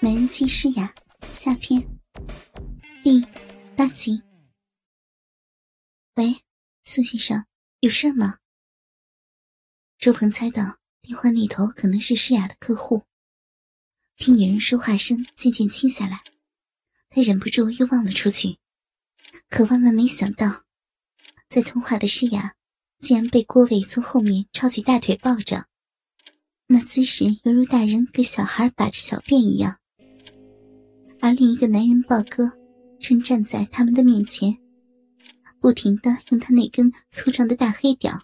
[0.00, 0.94] 美人计诗雅
[1.32, 1.82] 下篇
[3.02, 3.20] 第
[3.76, 4.22] 八集。
[6.14, 6.36] 喂，
[6.84, 7.44] 苏先生，
[7.80, 8.38] 有事吗？
[9.98, 13.06] 周鹏猜到电话那头可能是诗雅的客户，
[14.16, 16.22] 听女人说话声渐渐轻下来，
[17.10, 18.58] 他忍不住又望了出去，
[19.48, 20.62] 可万万没想到，
[21.48, 22.54] 在通话的诗雅
[23.00, 25.66] 竟然被郭伟从后面抄起大腿抱着，
[26.68, 29.80] 那姿势犹如大人给小孩把着小便一样。
[31.20, 32.50] 而另一个男人豹哥
[33.00, 34.56] 正站在他们的面前，
[35.60, 38.22] 不停的用他那根粗壮的大黑屌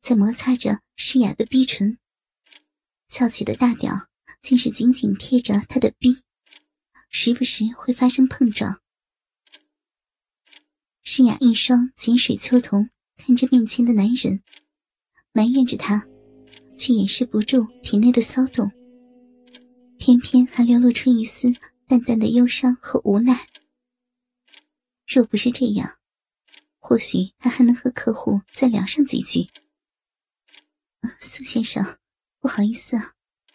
[0.00, 1.98] 在摩擦着诗雅的逼唇。
[3.08, 3.92] 翘起的大屌
[4.40, 6.22] 竟是紧紧贴着他的逼，
[7.08, 8.80] 时不时会发生碰撞。
[11.02, 14.42] 诗雅一双浅水秋瞳看着面前的男人，
[15.32, 16.06] 埋怨着他，
[16.76, 18.70] 却掩饰不住体内的骚动，
[19.98, 21.54] 偏偏还流露出一丝。
[21.86, 23.48] 淡淡的忧伤和无奈。
[25.06, 25.98] 若不是这样，
[26.78, 29.48] 或许他还能和客户再聊上几句。
[31.20, 31.98] 苏先生，
[32.40, 33.12] 不好意思啊，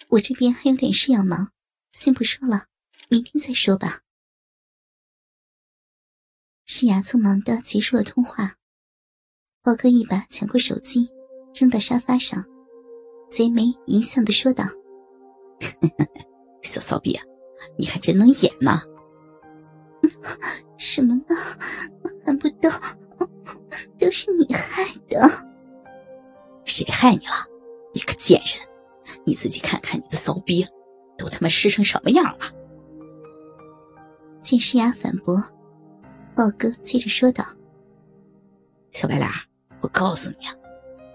[0.09, 1.51] 我这边还有点事要忙，
[1.91, 2.67] 先不说了，
[3.09, 4.01] 明天再说吧。
[6.65, 8.57] 诗雅匆忙的结束了通话，
[9.63, 11.09] 宝哥一把抢过手机，
[11.55, 12.45] 扔到沙发上，
[13.31, 14.65] 贼眉淫笑的说道
[16.61, 17.25] ：“小骚逼啊！”
[17.77, 18.81] 你还真能演呢！
[20.77, 21.23] 什么呢？
[22.25, 22.69] 看不到，
[23.97, 25.29] 都是你害的。
[26.65, 27.33] 谁害你了？
[27.93, 28.67] 你个贱人！
[29.25, 30.65] 你自己看看你的骚逼，
[31.17, 32.51] 都他妈湿成什么样了！
[34.41, 35.35] 见诗雅反驳，
[36.35, 37.43] 豹哥接着说道
[38.91, 39.29] ：“小白脸，
[39.81, 40.53] 我告诉你啊，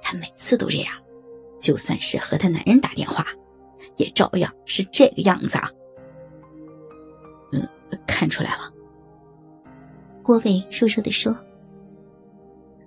[0.03, 0.93] 他每次都这样，
[1.59, 3.25] 就算是和他男人打电话，
[3.97, 5.71] 也照样是这个样子啊。”
[8.07, 8.73] 看出来了，
[10.23, 11.35] 郭伟弱弱的说。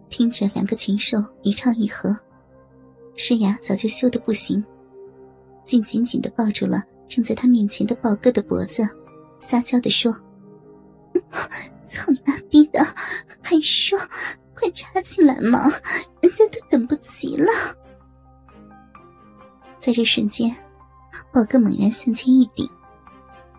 [0.10, 2.18] 听着两个禽兽一唱一和，
[3.18, 4.64] 诗雅早就羞得不行，
[5.66, 8.88] 竟紧紧的抱住了正在他面前的豹哥的脖子，
[9.38, 10.14] 撒娇的说
[11.84, 12.82] ：“操你妈逼的，
[13.42, 14.00] 还说
[14.56, 15.70] 快插进来嘛，
[16.22, 17.52] 人家都等不及了。”
[19.78, 20.50] 在这瞬间，
[21.34, 22.66] 豹哥猛然向前一顶，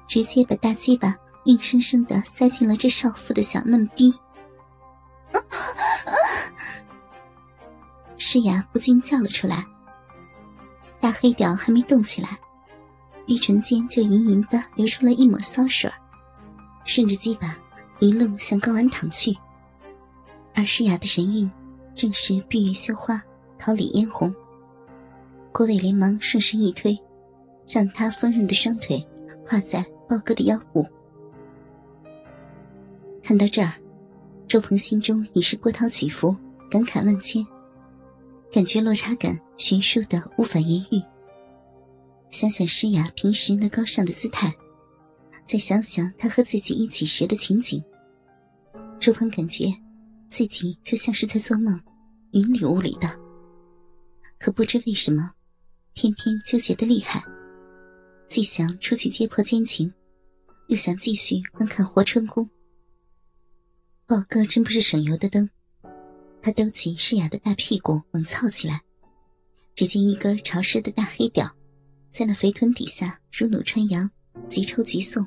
[0.07, 1.15] 直接把大鸡巴。
[1.49, 4.13] 硬生生的塞进了这少妇的小嫩逼，
[8.19, 9.65] 诗雅不禁叫了出来。
[11.01, 12.39] 大黑屌还没动起来，
[13.27, 15.91] 玉唇间就盈盈的流出了一抹骚水，
[16.85, 17.57] 顺着鸡巴
[17.99, 19.35] 一路向睾丸淌去。
[20.55, 21.51] 而诗雅的神韵
[21.95, 23.23] 正是闭月羞花，
[23.59, 24.35] 桃李嫣红。
[25.51, 26.95] 郭伟连忙顺势一推，
[27.67, 29.03] 让他丰润的双腿
[29.47, 30.87] 跨在豹哥的腰部。
[33.29, 33.71] 看到这儿，
[34.47, 36.35] 周鹏心中已是波涛起伏，
[36.71, 37.47] 感慨万千，
[38.51, 41.03] 感觉落差感悬殊的无法言喻。
[42.31, 44.51] 想想诗雅平时那高尚的姿态，
[45.45, 47.85] 再想想她和自己一起时的情景，
[48.99, 49.67] 周鹏感觉
[50.31, 51.79] 自己就像是在做梦，
[52.31, 53.15] 云里雾里的。
[54.39, 55.33] 可不知为什么，
[55.93, 57.23] 偏偏纠结的厉害，
[58.27, 59.93] 既想出去揭破奸情，
[60.69, 62.49] 又想继续观看活春宫。
[64.09, 65.51] 豹哥真不是省油的灯，
[66.41, 68.81] 他兜起诗雅的大屁股猛操起来，
[69.75, 71.47] 只见一根潮湿的大黑屌，
[72.11, 74.11] 在那肥臀底下如弩穿杨，
[74.49, 75.23] 急抽急送，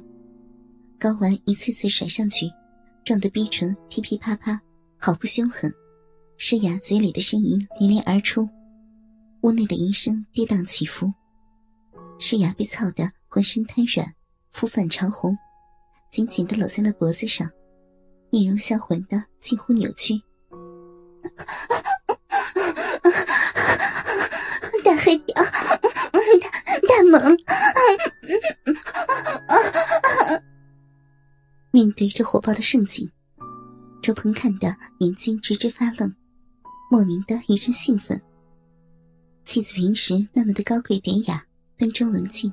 [0.99, 2.51] 睾丸一次次甩上去，
[3.05, 4.59] 撞得逼唇噼噼啪啪，
[4.97, 5.71] 好不凶狠。
[6.37, 8.49] 诗雅嘴里的呻吟连连而出，
[9.41, 11.13] 屋内的淫声跌宕起伏。
[12.17, 14.11] 诗雅被操得浑身瘫软，
[14.49, 15.37] 肤泛潮红，
[16.09, 17.47] 紧紧的搂在那脖子上。
[18.31, 20.21] 面容销魂的近乎扭曲，
[24.85, 25.51] 大黑屌，大
[26.87, 27.37] 大猛！
[31.71, 33.11] 面对这火爆的盛景，
[34.01, 36.15] 周鹏看得眼睛直直发愣，
[36.89, 38.21] 莫名的一阵兴奋。
[39.43, 41.43] 妻子平时那么的高贵典雅、
[41.77, 42.49] 端庄文静，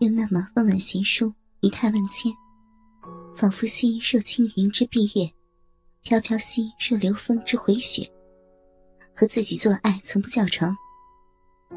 [0.00, 1.30] 又那么温婉贤淑、
[1.60, 2.32] 仪态万千。
[3.36, 5.30] 仿佛兮若青云之蔽月，
[6.02, 8.08] 飘飘兮若流风之回雪。
[9.16, 10.76] 和自己做爱从不叫床，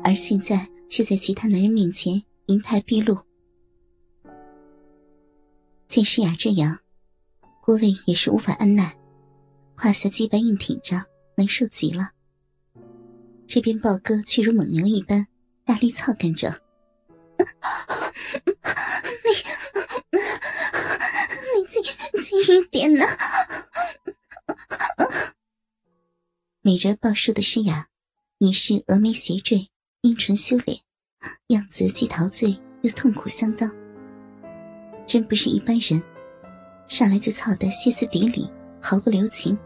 [0.04, 3.18] 而现在却在其他男人面前淫态毕露。
[5.88, 6.80] 见诗雅这样，
[7.63, 8.98] 郭卫也是无法按耐，
[9.75, 11.03] 胯下肌白硬挺着，
[11.36, 12.10] 难受极了。
[13.45, 15.25] 这边豹哥却如猛牛一般
[15.63, 16.60] 大力操干着，
[21.54, 21.66] 你
[22.16, 23.06] 你轻轻一点呢？
[26.62, 27.88] 美人儿抱树的诗雅
[28.40, 29.70] 你是峨眉斜坠
[30.02, 30.80] 阴唇羞脸
[31.48, 33.72] 样子既陶醉又痛苦相当。
[35.06, 36.04] 真不是一般人
[36.88, 38.52] 上来就操的歇斯底里
[38.82, 39.58] 毫不留情。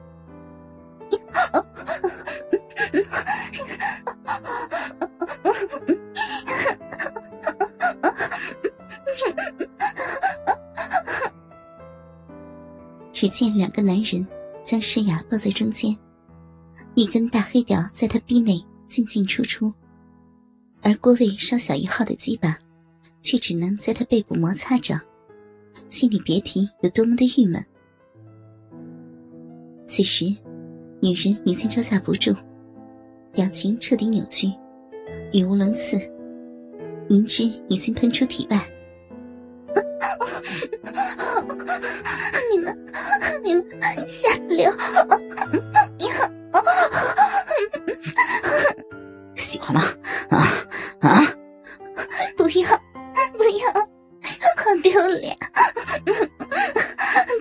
[13.22, 14.26] 只见两个男人
[14.64, 15.96] 将诗雅抱在中间。
[16.96, 19.72] 一根大黑屌在他逼内进进出出，
[20.82, 22.58] 而郭卫稍小一号的鸡巴，
[23.22, 25.00] 却只能在他背部摩擦着，
[25.88, 27.64] 心里别提有多么的郁闷。
[29.86, 30.26] 此时，
[31.00, 32.36] 女人已经招架不住，
[33.32, 34.52] 表情彻底扭曲，
[35.32, 35.96] 语无伦次，
[37.10, 38.68] 银汁已经喷出体外。
[42.52, 42.76] 你们，
[43.44, 43.66] 你们
[44.08, 44.72] 下流！
[49.36, 49.84] 喜欢吗？
[50.30, 50.38] 啊
[51.02, 51.24] 啊！
[52.38, 52.68] 不要，
[53.38, 53.74] 不要，
[54.58, 55.38] 好丢脸，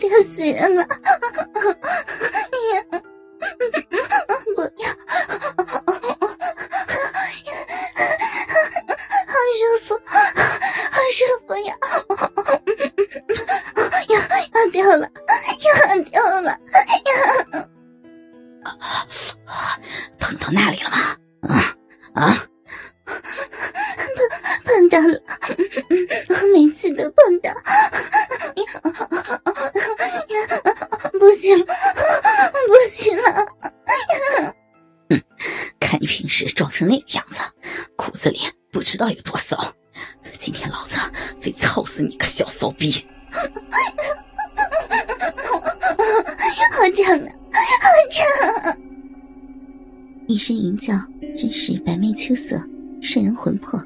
[0.00, 0.87] 丢死人了！
[20.31, 20.97] 碰到那里了吗？
[21.49, 21.75] 啊
[22.15, 22.47] 啊！
[23.05, 23.19] 碰
[24.65, 25.21] 碰到了，
[26.53, 27.53] 每次都碰到，
[31.19, 33.44] 不行，不行了！
[35.09, 35.21] 哼，
[35.81, 37.41] 看你平时装成那个样子，
[37.97, 38.38] 骨子里
[38.71, 39.59] 不知道有多骚。
[40.38, 40.97] 今天老子
[41.41, 43.05] 非操死你个小骚逼！
[46.73, 48.90] 好长啊，好长！
[50.31, 50.94] 一声吟叫，
[51.37, 52.56] 真是百媚秋色，
[53.03, 53.85] 摄人魂魄。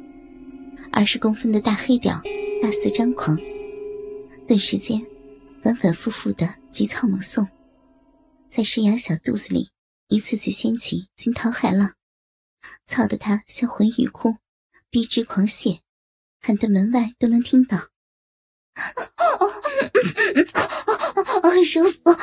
[0.92, 2.20] 二十公分的大黑屌，
[2.60, 3.34] 大肆张狂，
[4.46, 5.00] 顿时间，
[5.62, 7.48] 反反复复的急操猛送，
[8.46, 9.70] 在诗雅小肚子里
[10.08, 11.94] 一次次掀起惊涛骇浪，
[12.84, 14.36] 操得他销魂欲哭，
[14.90, 15.78] 逼之狂泻，
[16.42, 17.88] 喊得门外都能听到。
[21.24, 22.13] 好舒服，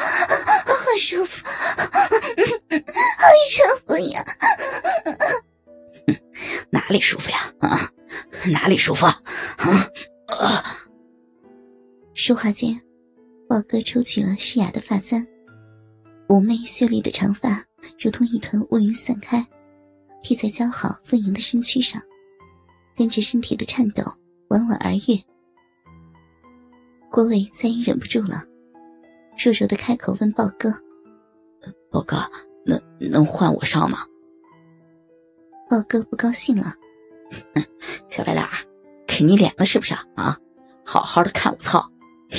[8.72, 9.06] 里舒服？
[9.06, 9.18] 啊
[10.28, 10.64] 啊！
[12.14, 12.80] 说话间，
[13.48, 15.28] 豹哥抽取了诗雅的发簪，
[16.28, 17.64] 妩媚秀丽的长发
[18.00, 19.46] 如同一团乌云散开，
[20.24, 22.02] 披在姣好丰盈的身躯上，
[22.96, 24.04] 跟着身体的颤抖，
[24.48, 25.22] 婉婉而跃。
[27.12, 28.46] 郭伟再也忍不住了，
[29.44, 30.72] 弱弱的开口问豹哥
[31.92, 32.18] ：“豹哥，
[32.66, 34.06] 能能换我上吗？”
[35.70, 36.76] 豹哥不高兴了
[38.10, 38.46] ：“小白脸，
[39.08, 40.38] 给你脸了是不是啊？
[40.86, 41.84] 好好的看我操，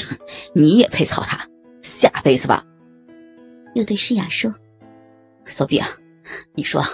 [0.54, 1.46] 你也配操他？
[1.82, 2.64] 下辈子吧。”
[3.74, 4.52] 又对诗雅说
[5.46, 5.88] ：“骚逼啊，
[6.54, 6.84] 你说，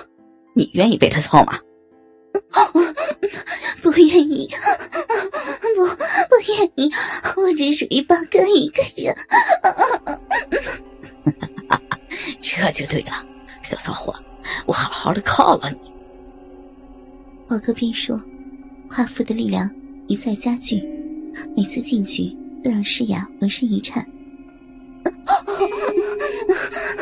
[0.54, 1.58] 你愿意被他操吗？”
[3.82, 4.48] 不愿意，
[5.74, 6.90] 不不愿意，
[7.36, 9.14] 我只属于八哥一个人。
[12.40, 13.26] 这就对了，
[13.62, 14.14] 小骚货，
[14.66, 15.87] 我好好的犒劳你。
[17.48, 18.20] 宝哥边说，
[18.90, 19.70] 夸父的力量
[20.06, 20.86] 一再加剧，
[21.56, 22.24] 每次进去
[22.62, 24.06] 都让诗雅浑身一颤。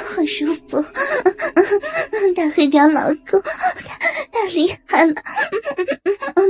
[0.07, 0.81] 好舒服，
[2.37, 3.99] 大黑屌老公，太
[4.31, 5.15] 太厉害了，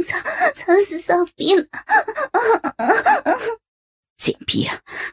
[0.05, 0.19] 操
[0.55, 1.65] 操死骚逼了！
[4.21, 4.69] 贱逼，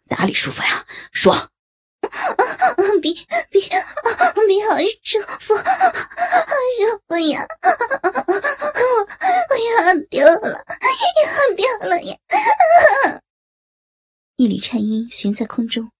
[0.10, 0.84] 哪里舒服呀？
[1.14, 1.34] 说，
[3.02, 3.14] 逼
[3.50, 3.70] 逼逼，
[4.64, 7.46] 好舒服，好舒服呀！
[7.62, 7.68] 我
[9.50, 10.66] 我要丢了，
[11.22, 12.18] 要丢了呀！
[14.38, 15.92] 一缕颤音悬在空中。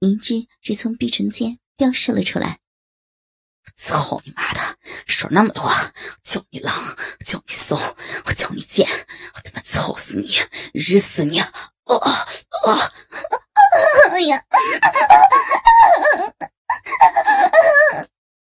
[0.00, 2.58] 银汁直从碧唇间飙射了出来。
[3.76, 4.60] 操你妈的，
[5.06, 5.70] 水那么多！
[6.22, 6.74] 叫你狼，
[7.26, 7.76] 叫你骚，
[8.26, 8.88] 我叫你贱，
[9.34, 10.38] 我他妈操死你，
[10.72, 11.38] 日死你！
[11.40, 11.50] 啊
[11.84, 12.92] 啊！
[14.18, 14.40] いや。